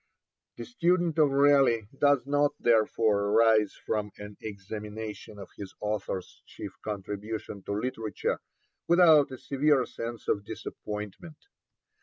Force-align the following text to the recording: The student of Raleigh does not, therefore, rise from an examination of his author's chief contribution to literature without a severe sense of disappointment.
The 0.57 0.65
student 0.65 1.19
of 1.19 1.29
Raleigh 1.29 1.87
does 1.99 2.25
not, 2.25 2.55
therefore, 2.59 3.31
rise 3.33 3.73
from 3.85 4.09
an 4.17 4.35
examination 4.41 5.37
of 5.37 5.51
his 5.55 5.75
author's 5.79 6.41
chief 6.47 6.71
contribution 6.83 7.61
to 7.65 7.73
literature 7.79 8.39
without 8.87 9.29
a 9.31 9.37
severe 9.37 9.85
sense 9.85 10.27
of 10.27 10.43
disappointment. 10.43 11.37